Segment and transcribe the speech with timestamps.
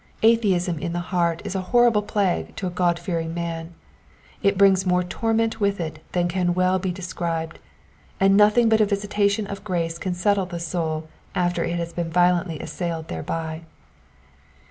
[0.23, 3.75] Atheism in the heart is a horrible plague to a God fearing man,
[4.41, 7.59] it brings more torment with it than can well be described;
[8.19, 12.09] and nothing but a visitation of grace can settle the soul after it has been
[12.09, 13.61] violently assailed thereby.